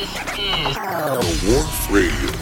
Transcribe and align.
The 0.00 1.52
Wharf 1.52 1.90
Radio, 1.90 2.32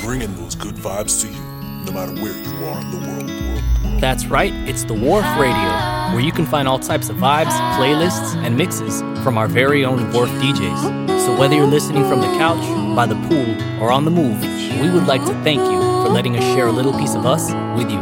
bringing 0.00 0.32
those 0.36 0.54
good 0.54 0.76
vibes 0.76 1.20
to 1.22 1.26
you, 1.26 1.40
no 1.84 1.90
matter 1.90 2.12
where 2.22 2.32
you 2.32 2.64
are 2.66 2.80
in 2.80 2.90
the 2.92 2.98
world. 2.98 3.28
world, 3.28 3.84
world. 3.84 4.00
That's 4.00 4.26
right, 4.26 4.52
it's 4.68 4.84
the 4.84 4.94
Wharf 4.94 5.24
Radio, 5.36 6.14
where 6.14 6.20
you 6.20 6.30
can 6.30 6.46
find 6.46 6.68
all 6.68 6.78
types 6.78 7.08
of 7.08 7.16
vibes, 7.16 7.50
playlists, 7.76 8.36
and 8.36 8.56
mixes 8.56 9.00
from 9.24 9.38
our 9.38 9.48
very 9.48 9.84
own 9.84 10.12
Wharf 10.12 10.30
DJs. 10.30 11.26
So 11.26 11.36
whether 11.36 11.56
you're 11.56 11.66
listening 11.66 12.08
from 12.08 12.20
the 12.20 12.28
couch, 12.38 12.64
by 12.94 13.06
the 13.06 13.16
pool, 13.28 13.82
or 13.82 13.90
on 13.90 14.04
the 14.04 14.12
move, 14.12 14.40
we 14.80 14.88
would 14.88 15.08
like 15.08 15.24
to 15.24 15.34
thank 15.42 15.60
you 15.60 15.80
for 15.80 16.10
letting 16.10 16.36
us 16.36 16.44
share 16.54 16.68
a 16.68 16.72
little 16.72 16.96
piece 16.96 17.16
of 17.16 17.26
us 17.26 17.50
with 17.76 17.90
you. 17.90 18.00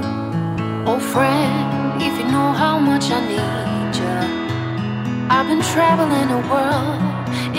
Oh, 0.86 1.00
friend, 1.00 2.02
if 2.02 2.18
you 2.18 2.24
know 2.24 2.52
how 2.52 2.78
much 2.78 3.04
I 3.10 3.20
need 3.26 3.96
you, 3.96 5.28
I've 5.30 5.46
been 5.46 5.62
traveling 5.62 6.28
the 6.28 6.46
world, 6.52 7.07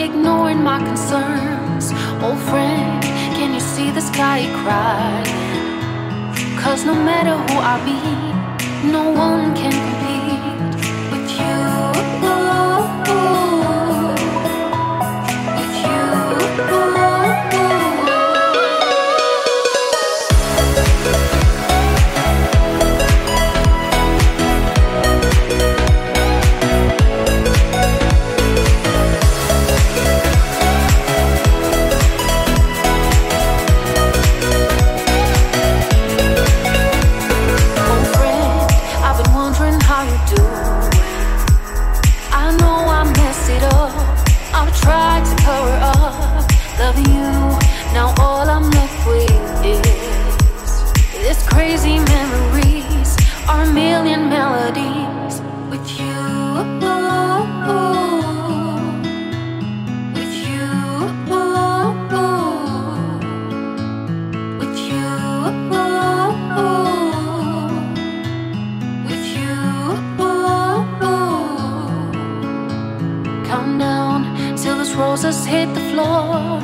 ignoring 0.01 0.63
my 0.63 0.79
concerns. 0.79 1.91
Old 2.23 2.39
friend, 2.49 3.03
can 3.37 3.53
you 3.53 3.59
see 3.59 3.91
the 3.91 4.01
sky 4.01 4.39
crying? 4.61 5.25
Cause 6.57 6.85
no 6.85 6.93
matter 6.93 7.35
who 7.45 7.55
I 7.73 7.75
be, 7.89 7.99
no 8.91 9.11
one 9.11 9.55
can 9.55 9.73
compete 9.85 10.71
with 11.11 11.29
you. 11.39 11.57
With 11.99 12.19
You've 16.69 16.98
Count 73.49 73.79
down 73.79 74.55
till 74.57 74.77
those 74.77 74.93
roses 74.93 75.43
hit 75.43 75.73
the 75.73 75.79
floor. 75.91 76.59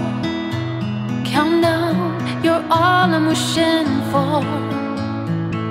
Count 1.25 1.64
down, 1.64 2.44
you're 2.44 2.64
all 2.69 3.09
I'm 3.17 3.25
wishing 3.25 3.88
for. 4.11 4.44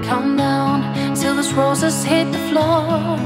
Count 0.03 0.37
down 0.37 1.15
till 1.15 1.37
those 1.37 1.53
roses 1.53 2.03
hit 2.03 2.33
the 2.33 2.43
floor. 2.49 3.17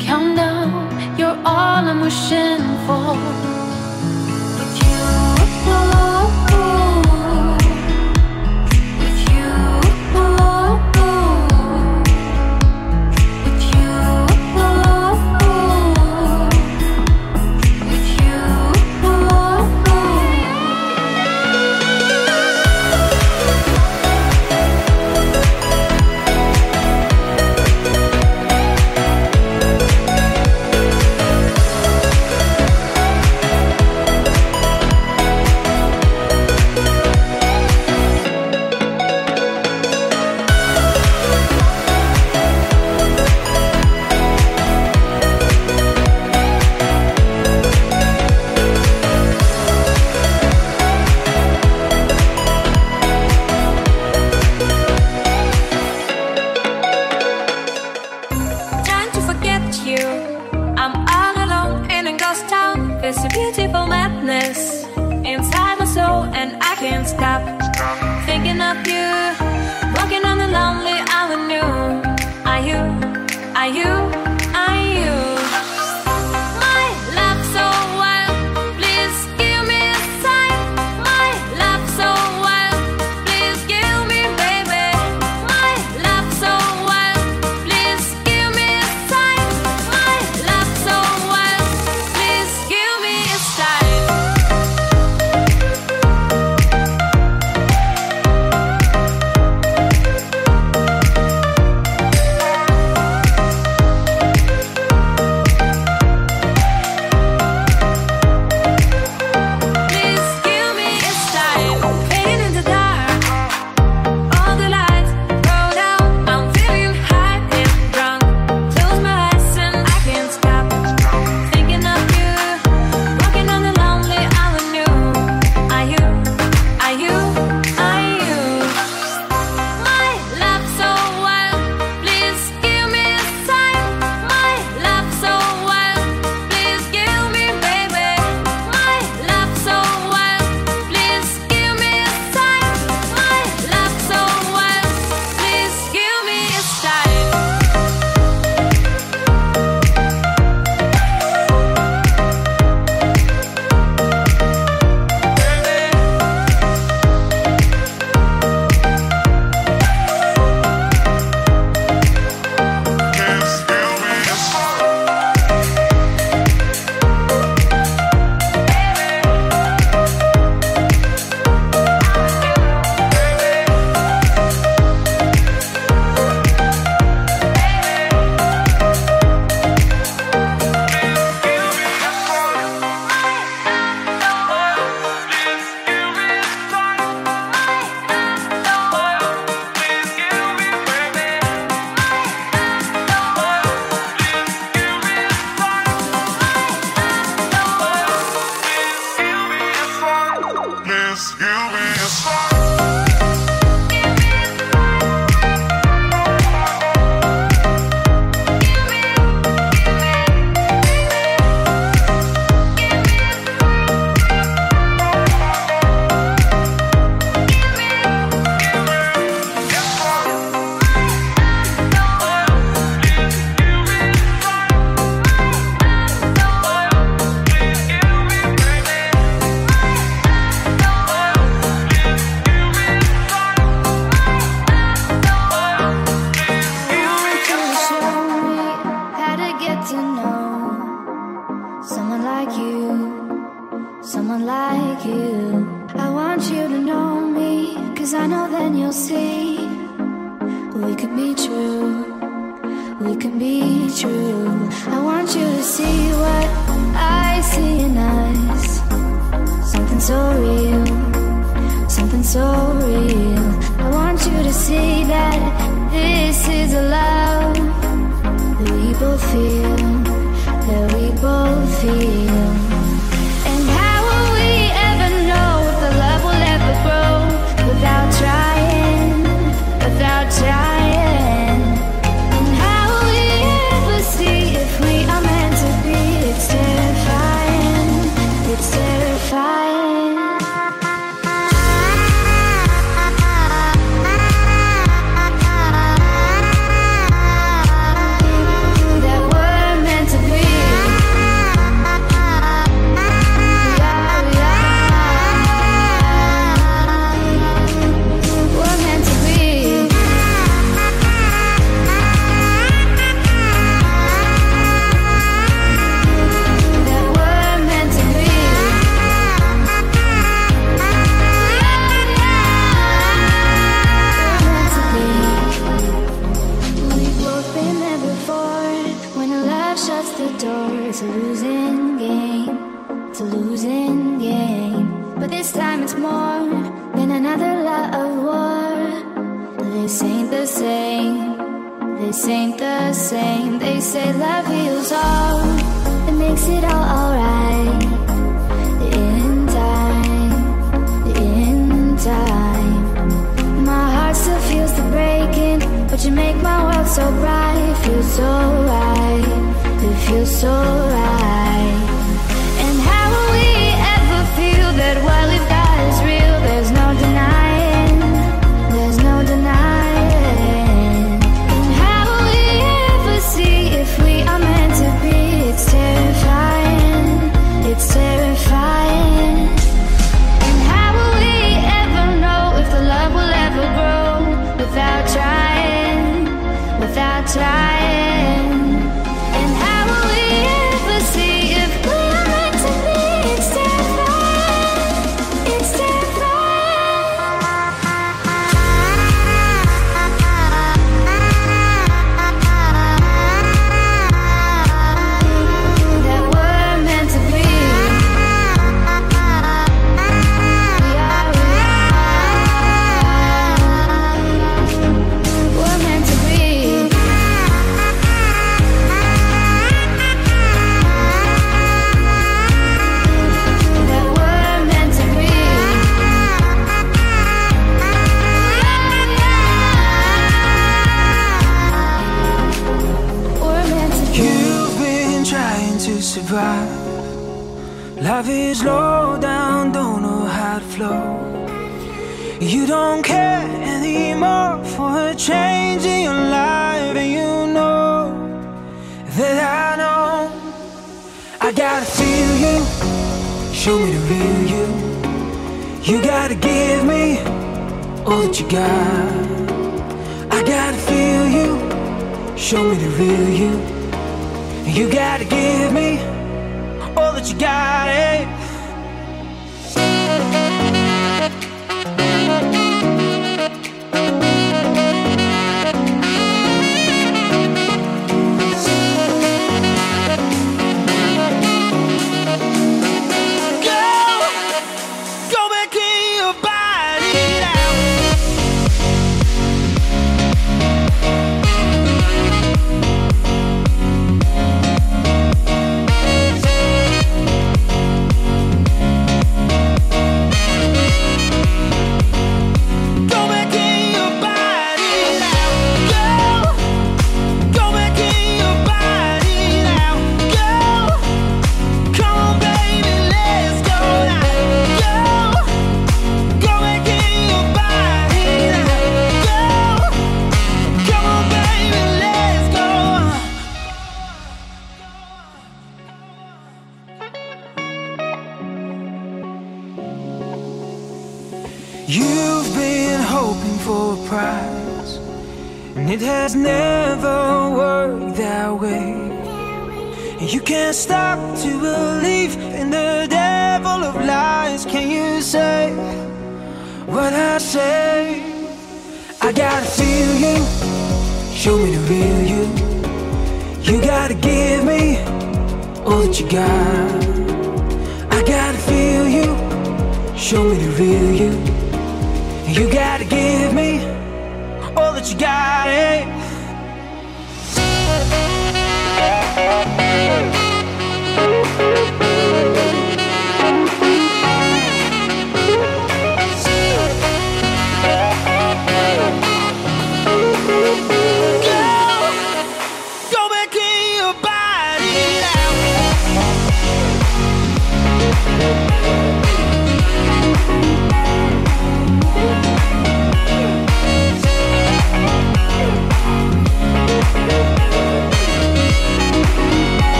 Count 0.00 0.36
down, 0.36 1.16
you're 1.16 1.38
all 1.44 1.84
I'm 1.90 2.00
wishing 2.00 2.64
for. 2.84 3.14
But 4.58 4.70
you. 4.82 6.05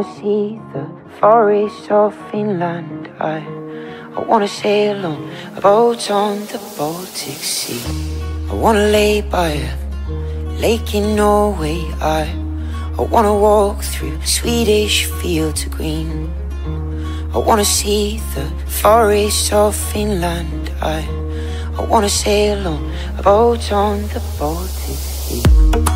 Wanna 0.00 0.20
see 0.22 0.60
the 0.72 0.86
forests 1.18 1.90
of 1.90 2.14
Finland. 2.30 3.10
I, 3.20 3.38
I 4.16 4.20
wanna 4.20 4.48
sail 4.48 5.04
on 5.04 5.30
a 5.56 5.60
boat 5.60 6.10
on 6.10 6.38
the 6.46 6.58
Baltic 6.78 7.42
Sea. 7.56 7.82
I 8.50 8.54
wanna 8.54 8.86
lay 8.86 9.20
by 9.20 9.48
a 9.48 9.74
lake 10.58 10.94
in 10.94 11.16
Norway. 11.16 11.80
I, 12.00 12.22
I 12.98 13.02
wanna 13.02 13.34
walk 13.34 13.82
through 13.82 14.18
Swedish 14.24 15.04
fields 15.20 15.66
of 15.66 15.72
green. 15.72 16.32
I 17.34 17.38
wanna 17.38 17.66
see 17.66 18.20
the 18.34 18.48
forests 18.66 19.52
of 19.52 19.76
Finland. 19.76 20.70
I, 20.80 21.00
I 21.78 21.84
wanna 21.84 22.08
sail 22.08 22.66
on 22.66 22.90
a 23.18 23.22
boat 23.22 23.70
on 23.70 24.00
the 24.14 24.22
Baltic 24.38 24.96
Sea. 24.96 25.89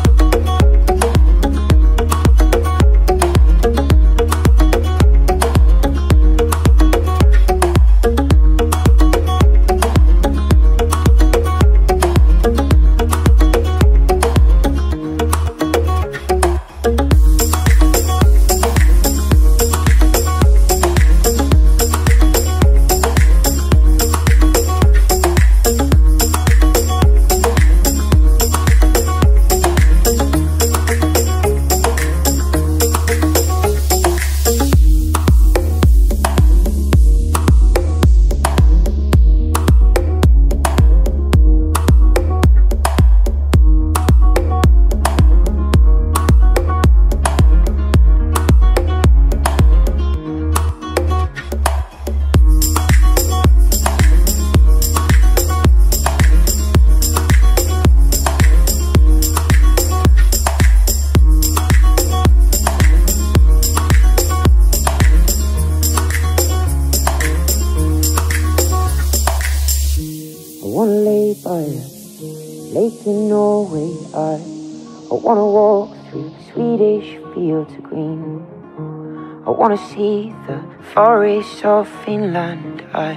Forests 80.93 81.63
of 81.65 81.87
Finland. 82.03 82.83
I, 82.93 83.11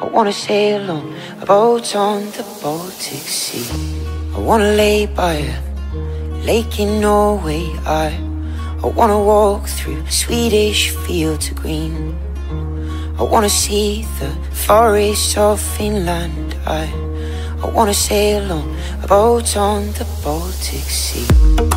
I 0.00 0.08
wanna 0.08 0.32
sail 0.32 0.90
on 0.90 1.14
a 1.40 1.46
boat 1.46 1.94
on 1.94 2.24
the 2.36 2.44
Baltic 2.62 3.26
Sea. 3.42 3.68
I 4.34 4.38
wanna 4.38 4.72
lay 4.72 5.06
by 5.06 5.34
a 5.34 5.58
lake 6.44 6.80
in 6.80 7.00
Norway. 7.00 7.64
I, 7.86 8.18
I 8.82 8.86
wanna 8.86 9.22
walk 9.22 9.66
through 9.66 10.02
Swedish 10.08 10.90
fields 10.90 11.50
of 11.50 11.56
green. 11.56 12.18
I 13.18 13.22
wanna 13.22 13.48
see 13.48 14.06
the 14.20 14.30
forests 14.52 15.36
of 15.36 15.60
Finland. 15.60 16.56
I, 16.66 16.84
I 17.62 17.66
wanna 17.70 17.94
sail 17.94 18.52
on 18.52 18.76
a 19.02 19.06
boat 19.06 19.56
on 19.56 19.86
the 19.92 20.06
Baltic 20.22 20.88
Sea. 21.02 21.75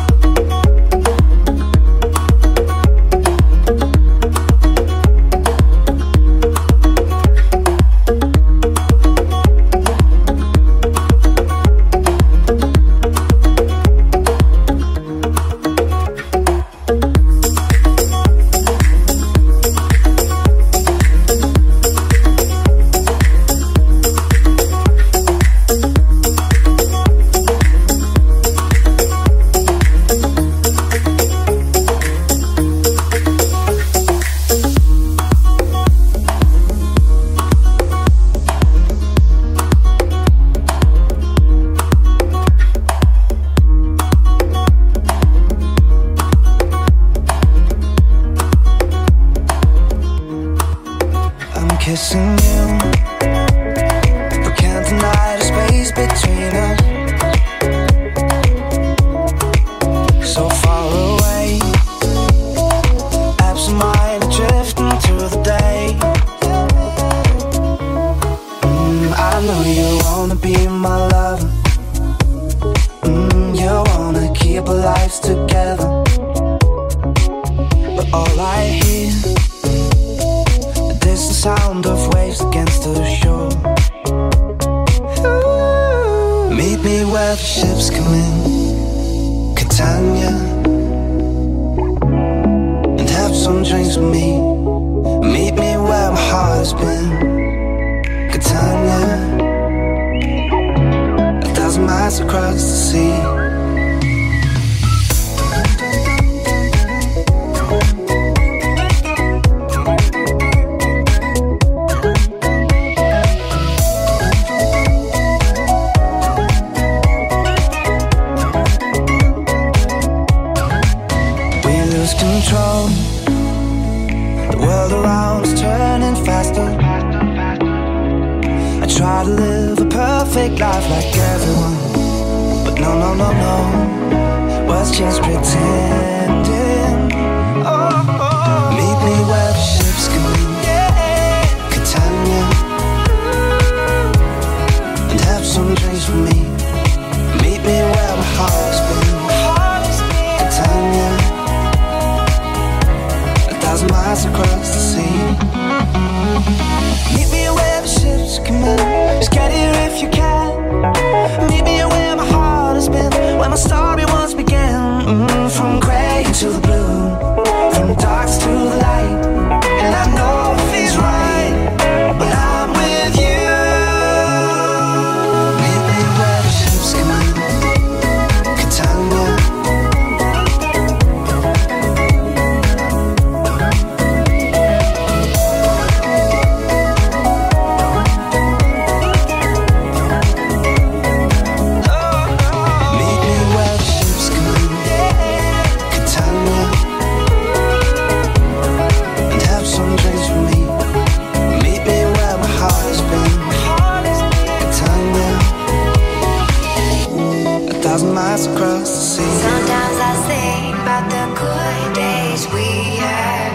flies 208.30 208.46
across 208.46 208.90
the 208.90 209.00
sea. 209.10 209.32
Sometimes 209.42 209.98
I 209.98 210.14
think 210.30 210.76
about 210.82 211.04
the 211.10 211.26
good 211.40 211.94
days 211.94 212.46
we 212.54 212.68
had, 213.02 213.50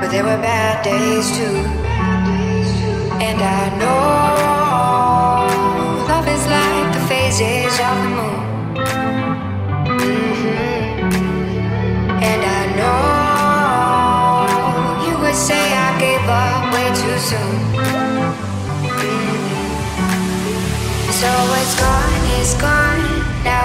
but 0.00 0.08
there 0.10 0.24
were 0.24 0.40
bad 0.40 0.84
days 0.84 1.30
too. 1.36 1.58
And 3.26 3.38
I 3.42 3.68
know 3.80 4.06
love 6.08 6.28
is 6.28 6.46
like 6.46 6.92
the 6.94 7.00
phases 7.10 7.80
of 7.88 7.96
the 8.02 8.08
moon. 8.16 8.40
Mm-hmm. 9.98 11.02
And 12.30 12.40
I 12.58 12.62
know 12.78 13.00
you 15.06 15.14
would 15.22 15.38
say 15.48 15.62
I 15.86 15.90
gave 15.98 16.28
up 16.42 16.72
way 16.72 16.88
too 17.02 17.18
soon. 17.30 17.54
Mm-hmm. 18.94 19.18
So 21.20 21.28
what's 21.50 21.74
gone, 21.80 22.24
is 22.40 22.54
gone 22.54 23.07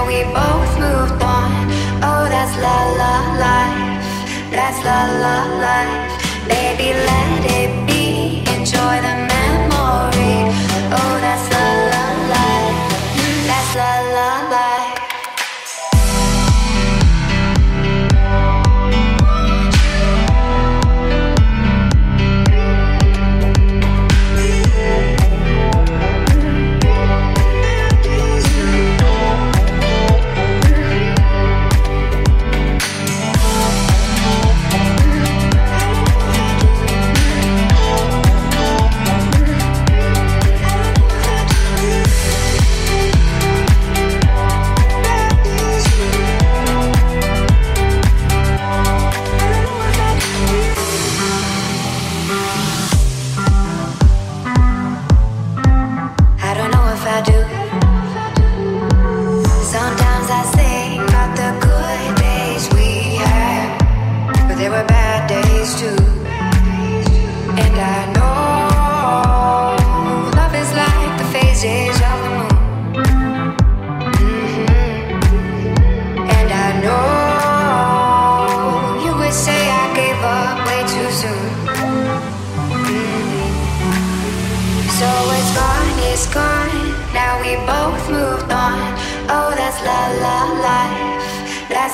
we 0.07 0.23
both 0.23 0.71
moved 0.79 1.21
on. 1.23 1.51
Oh, 2.07 2.25
that's 2.33 2.55
la 2.65 2.77
la 2.99 3.13
life. 3.43 4.05
That's 4.51 4.79
la 4.83 4.99
la 5.23 5.37
life. 5.65 6.11
Baby, 6.47 6.93
let 6.93 7.51
it 7.59 7.71
be. 7.87 8.43
Enjoy 8.55 9.01
the. 9.01 9.32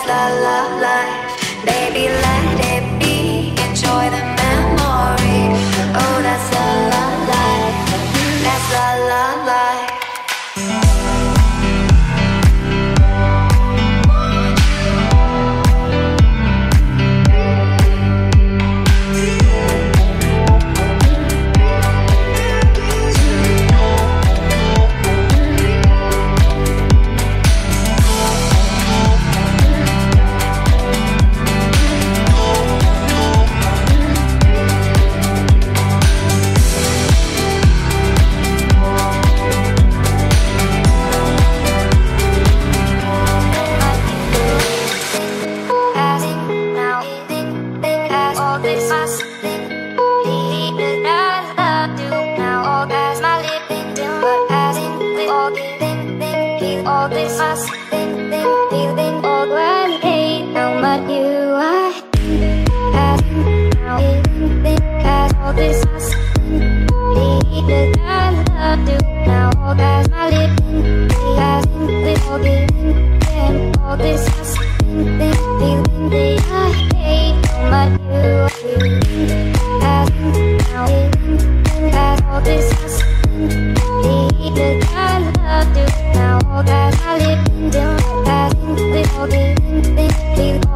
la 0.09 0.29
la 0.43 0.59
life, 0.81 1.65
baby 1.65 2.07
life. 2.09 2.48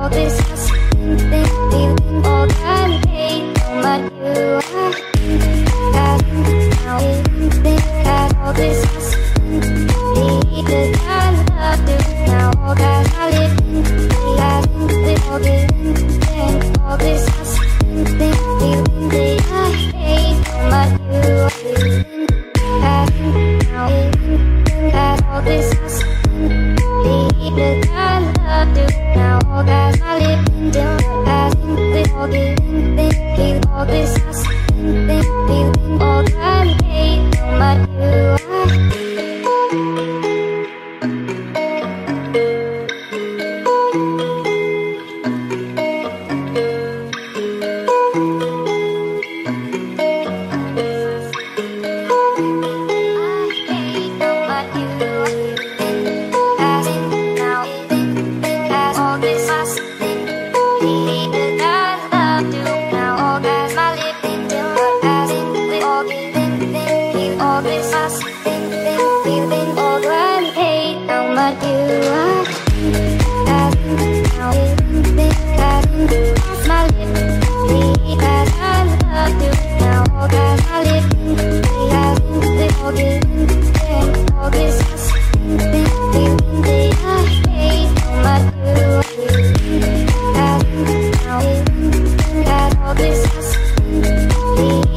all 0.03 0.09
this 0.09 0.52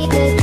good. 0.09 0.36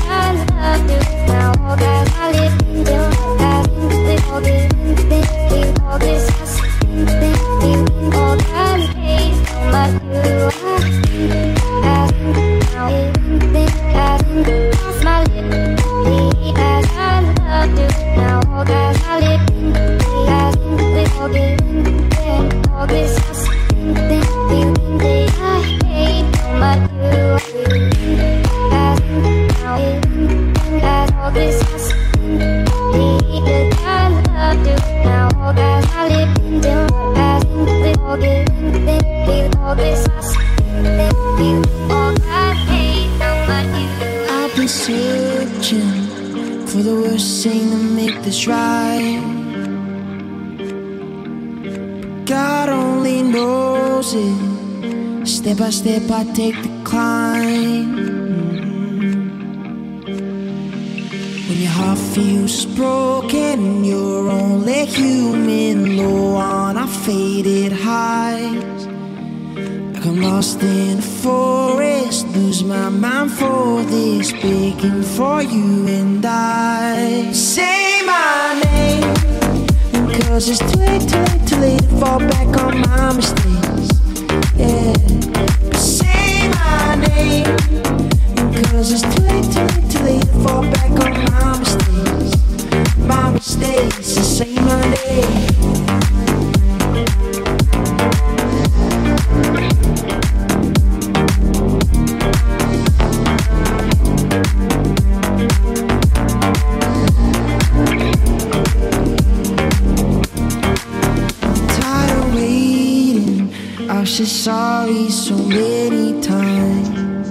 to 114.23 114.29
sorry 114.29 115.09
so 115.09 115.35
many 115.35 116.21
times. 116.21 117.27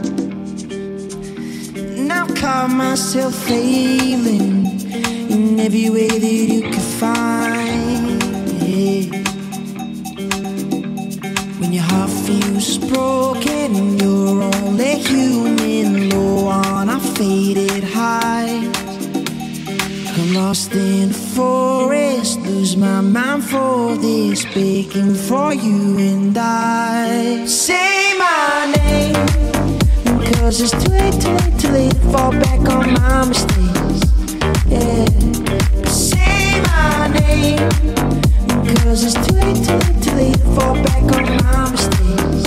And 1.74 2.12
I've 2.12 2.34
caught 2.34 2.68
myself 2.68 3.34
failing 3.46 4.66
in 5.30 5.58
every 5.58 5.88
way 5.88 6.08
that 6.08 6.38
you 6.52 6.60
could 6.62 6.88
find. 7.00 8.22
Yeah. 8.68 9.04
When 11.60 11.72
your 11.72 11.86
heart 11.92 12.10
feels 12.26 12.76
broken, 12.76 13.98
you're 13.98 14.42
only 14.42 14.94
human. 14.96 16.10
Low 16.10 16.46
on 16.48 16.90
a 16.90 17.00
faded 17.16 17.84
high. 17.84 18.70
I'm 20.14 20.34
lost 20.34 20.72
in 20.74 21.10
a 21.10 21.14
forest, 21.14 22.38
lose 22.40 22.76
my 22.76 23.00
mind 23.00 23.44
for 23.44 23.96
this, 23.96 24.44
begging 24.44 25.14
for 25.14 25.54
you. 25.54 26.21
fall 32.12 32.30
back 32.32 32.60
on 32.68 32.92
my 32.92 33.24
mistakes. 33.24 34.00
Yeah. 34.68 35.06
Say 35.88 36.60
my 36.60 37.08
name. 37.08 37.70
Cause 38.76 39.04
it's 39.04 39.14
too 39.26 39.34
late, 39.36 39.64
too 39.64 39.78
late, 39.82 40.02
too 40.04 40.14
late 40.20 40.34
to 40.34 40.46
fall 40.54 40.74
back 40.74 41.04
on 41.16 41.24
my 41.42 41.70
mistakes. 41.70 42.42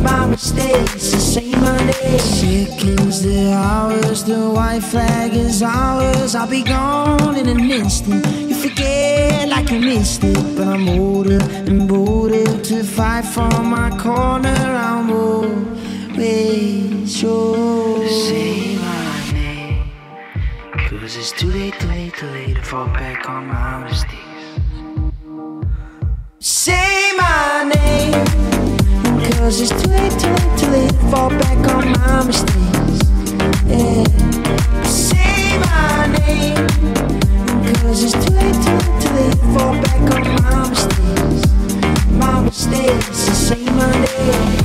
My 0.00 0.26
mistakes, 0.26 1.02
so 1.10 1.18
say 1.18 1.50
my 1.50 1.76
name. 1.84 2.18
Seconds, 2.20 3.22
the 3.22 3.52
hours, 3.52 4.24
the 4.24 4.48
white 4.50 4.82
flag 4.82 5.34
is 5.34 5.62
ours. 5.62 6.34
I'll 6.34 6.48
be 6.48 6.62
gone 6.62 7.36
in 7.36 7.48
an 7.48 7.70
instant. 7.70 8.24
You 8.48 8.54
forget 8.54 9.50
like 9.50 9.70
you 9.70 9.80
missed. 9.80 10.22
But 10.56 10.68
I'm 10.68 10.88
older 10.88 11.42
and 11.68 11.86
bolder 11.86 12.46
to 12.68 12.82
fight 12.82 13.26
for 13.26 13.62
my 13.62 13.90
corner. 13.98 14.48
I'm 14.48 15.10
always 15.10 15.54
sure. 17.14 18.08
Say 18.08 18.75
Cause 21.16 21.32
it's 21.32 21.40
too 21.40 21.50
late, 21.50 21.72
too 21.80 21.86
late, 21.86 22.14
too 22.14 22.26
late 22.26 22.56
to 22.56 22.62
fall 22.62 22.86
back 22.88 23.26
on 23.26 23.46
my 23.46 23.54
honesty. 23.54 24.18
Say 26.40 27.14
my 27.16 27.72
name. 27.74 28.12
Cause 29.32 29.62
it's 29.62 29.70
too 29.70 29.88
late, 29.88 30.12
too 30.20 30.28
late, 30.28 30.58
too 30.58 30.66
late 30.66 30.90
to 30.90 31.10
fall 31.10 31.30
back 31.30 31.74
on 31.74 31.90
my 31.92 32.22
mistakes. 32.22 33.00
Yeah. 33.66 34.04
Say 34.84 35.58
my 35.64 36.06
name. 36.18 36.68
Cause 37.80 38.04
it's 38.04 38.12
too 38.12 38.34
late, 38.34 38.54
too 38.62 38.76
late, 38.76 39.00
too 39.00 39.14
late 39.14 39.32
to 39.32 39.46
fall 39.56 39.72
back 39.72 40.02
on 40.16 40.24
my 40.42 40.68
mistakes. 40.68 42.10
My 42.10 42.42
mistakes. 42.42 43.16
Say 43.16 43.64
my 43.64 43.90
name. 44.04 44.55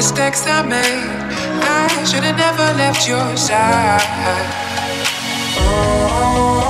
mistakes 0.00 0.46
I 0.46 0.62
made. 0.62 1.10
I 1.62 2.04
should've 2.08 2.34
never 2.34 2.68
left 2.80 3.06
your 3.06 3.36
side. 3.36 4.00
Oh. 5.58 5.60
oh, 5.60 6.64
oh. 6.64 6.69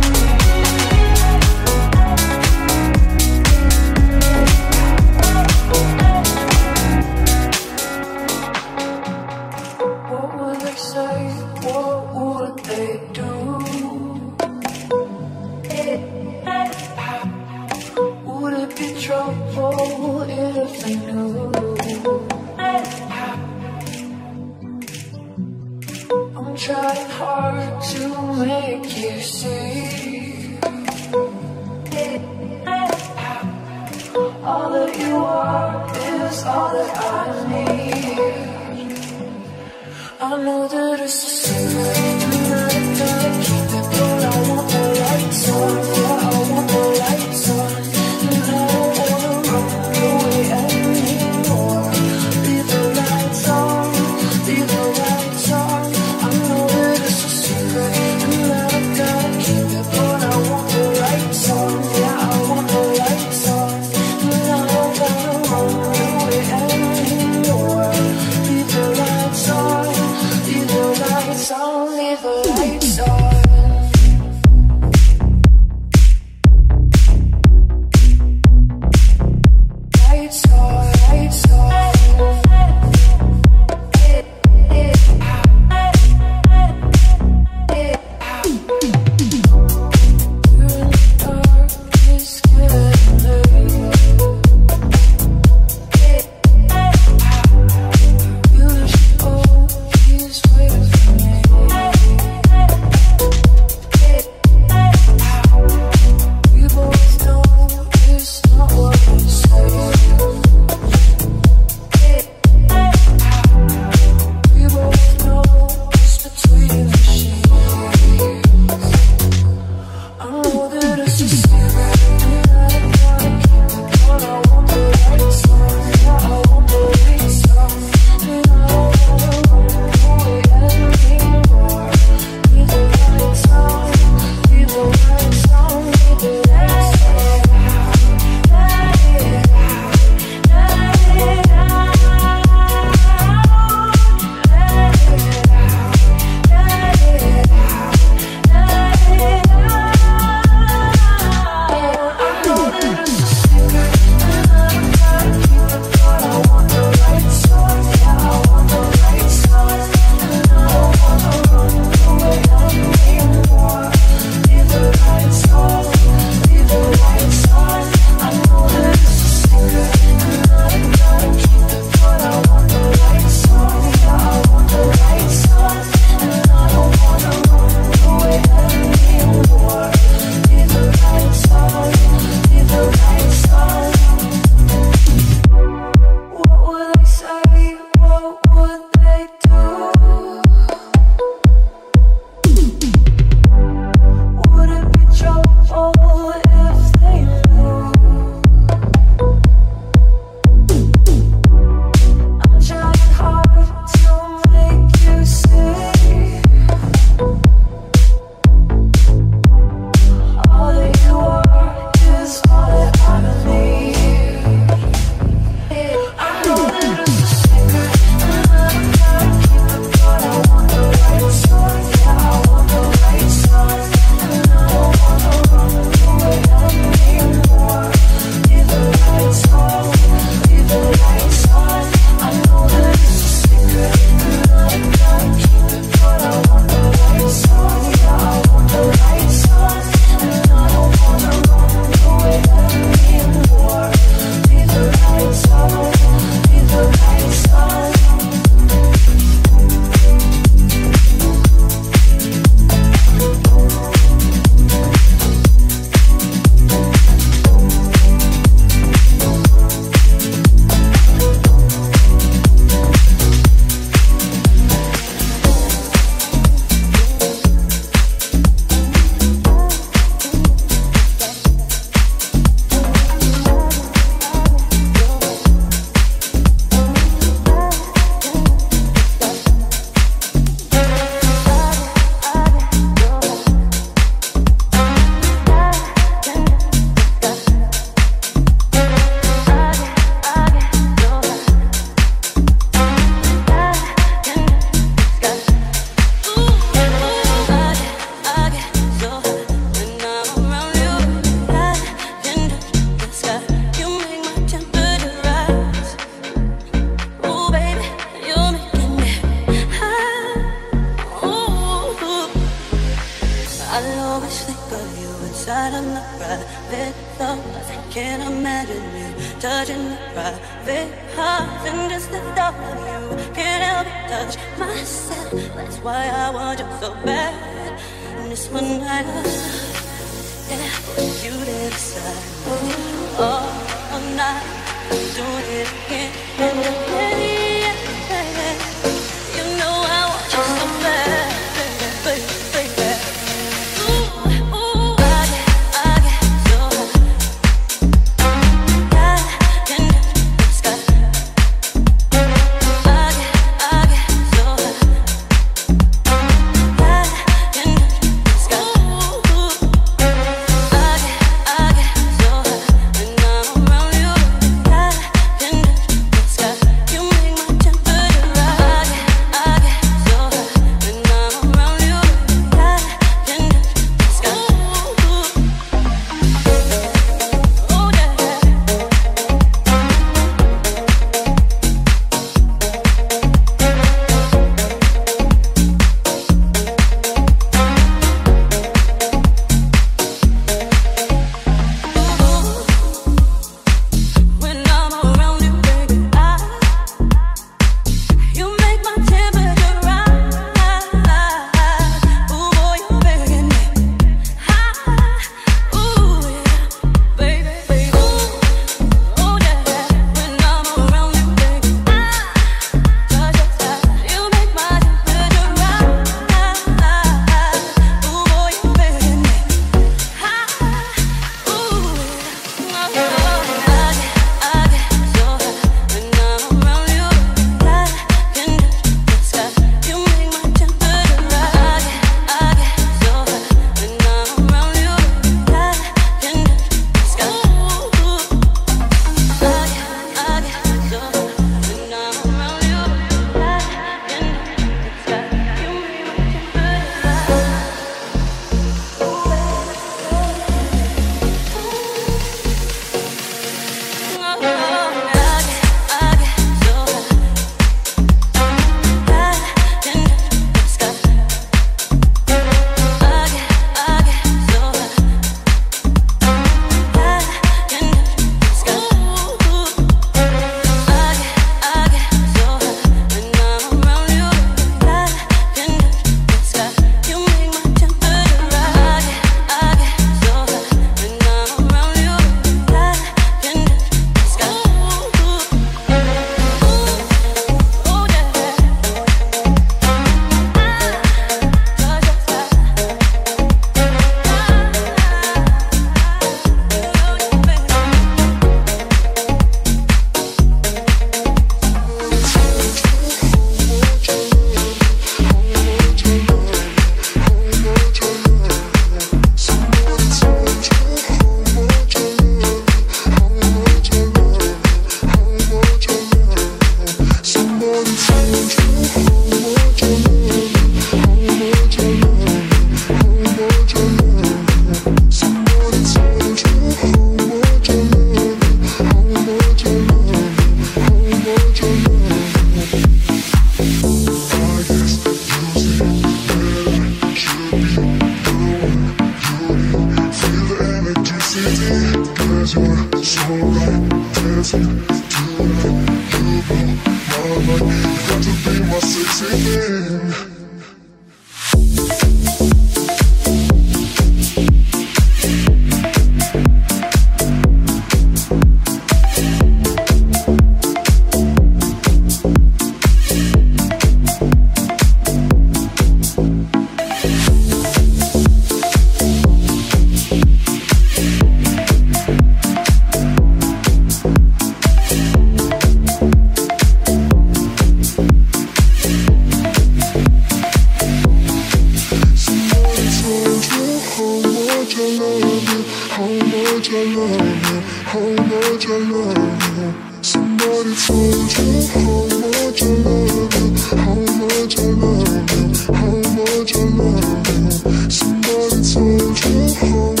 much 586.43 586.69
I 586.71 586.83
love 586.95 587.21
you, 587.47 587.59
how 587.91 588.07
much 588.31 588.65
I 588.65 588.77
love 588.91 589.17
you. 589.57 589.69
Somebody 590.01 590.73
told 590.75 591.31
you 591.37 591.49
how 591.73 592.05
much 592.23 592.61
I 592.61 592.73
love 592.85 593.33
you, 593.35 593.47
how 593.77 593.95
much 594.19 594.57
I 594.57 594.69
love 594.81 595.31
you, 595.31 595.43
how 595.73 595.95
much 596.17 596.55
I 596.55 596.63
love 596.79 597.27
you. 597.29 597.89
Somebody 597.89 598.59
told 598.73 599.17
you 599.25 599.37
how 599.59 600.00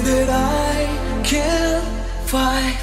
that 0.00 0.28
I 0.28 1.22
can't 1.24 1.84
fight. 2.26 2.76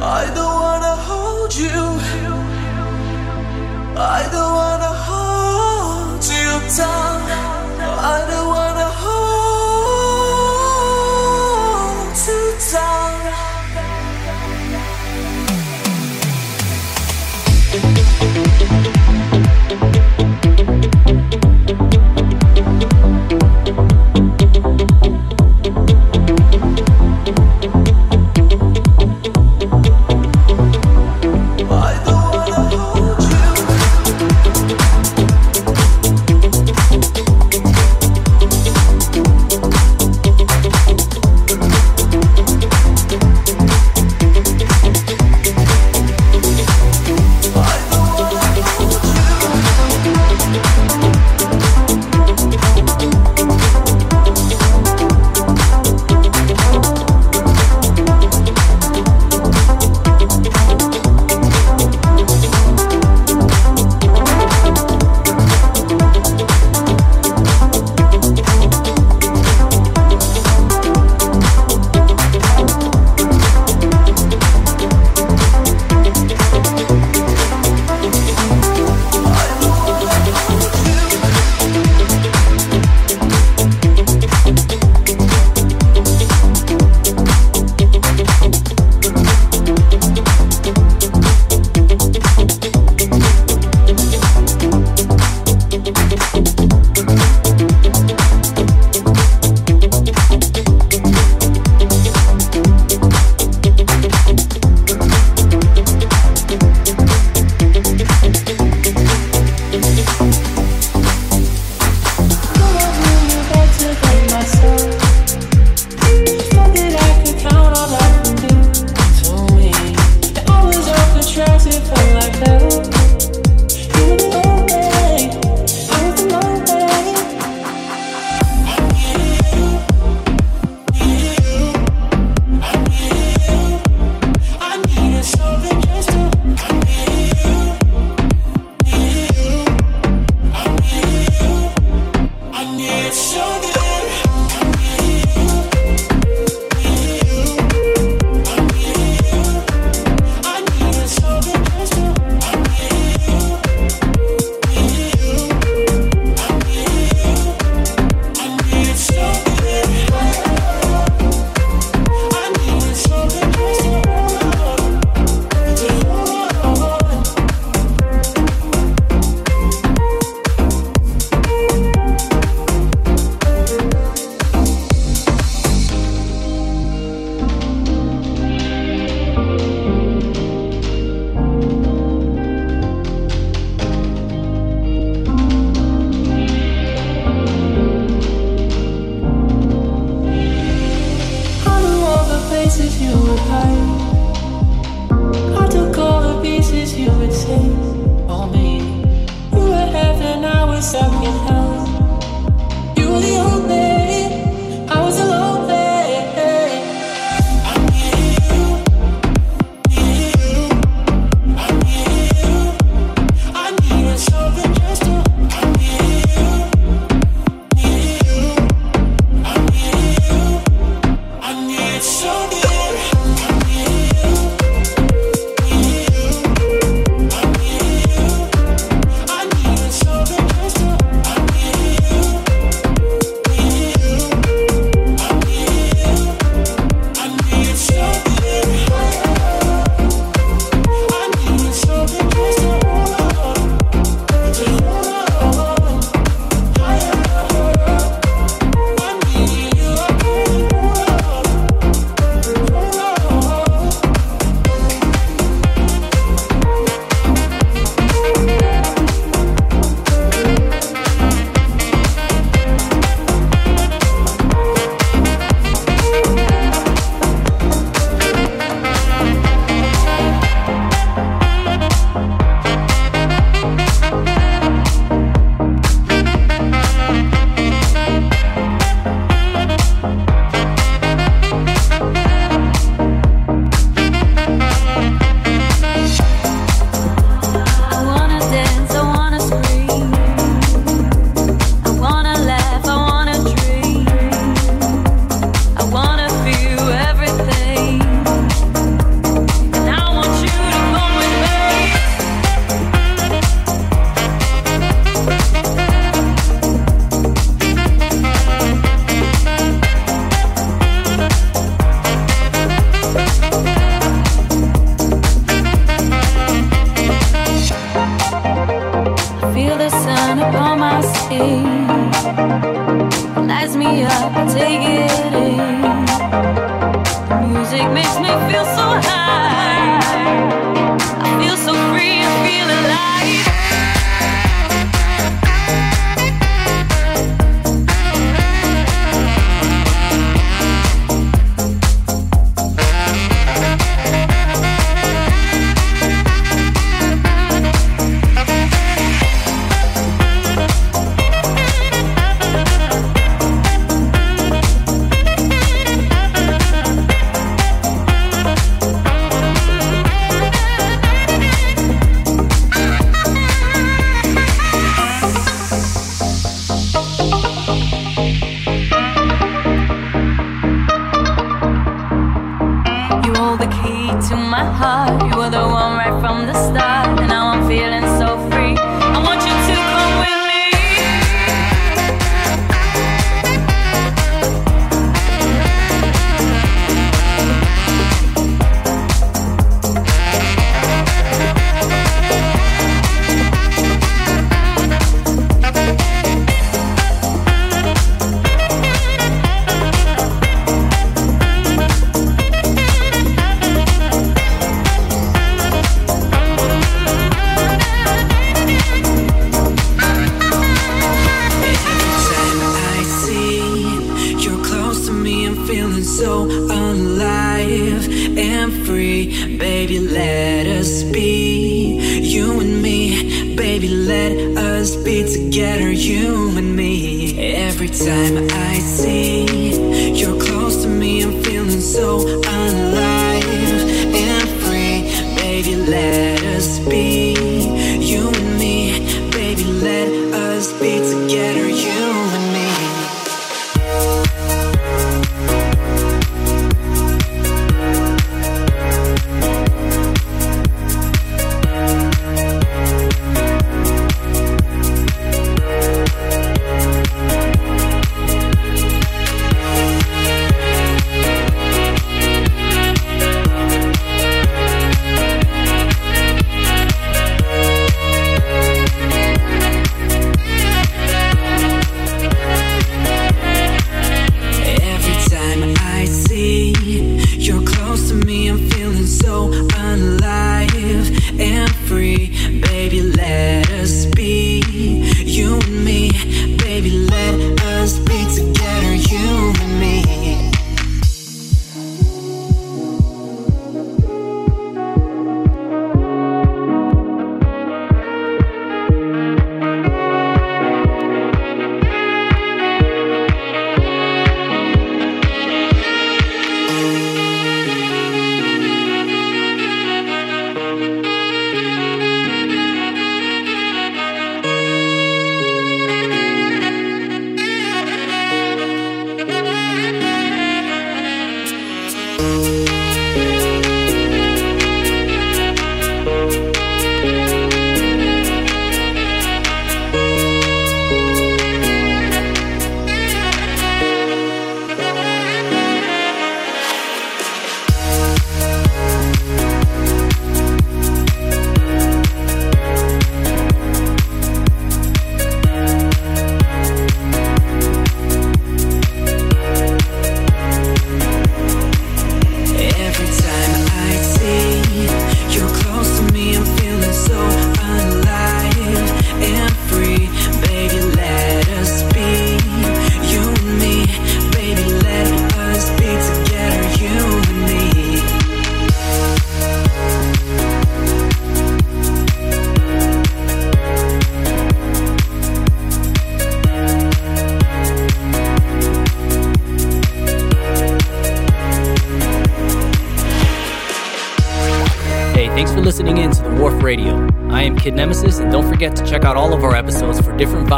I 0.00 0.30
don't 0.34 0.54
wanna 0.64 0.96
hold 1.08 1.54
you. 1.54 1.80
I 3.96 4.28
don't 4.34 4.52
wanna 4.60 4.92
hold 5.08 6.22
you 6.24 6.50
down. 6.76 7.22
I 8.12 8.26
don't 8.30 8.48
wanna. 8.48 8.73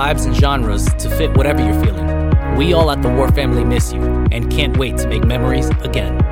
vibes 0.06 0.24
and 0.24 0.36
genres 0.36 0.84
to 0.94 1.10
fit 1.16 1.36
whatever 1.36 1.60
you're 1.64 1.84
feeling. 1.84 2.06
We 2.56 2.72
all 2.72 2.92
at 2.92 3.02
the 3.02 3.08
Wharf 3.08 3.34
Family 3.34 3.64
miss 3.64 3.92
you 3.92 4.00
and 4.30 4.48
can't 4.48 4.76
wait 4.76 4.96
to 4.98 5.08
make 5.08 5.24
memories 5.24 5.68
again. 5.80 6.25